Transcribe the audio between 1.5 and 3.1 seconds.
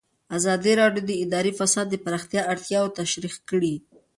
فساد د پراختیا اړتیاوې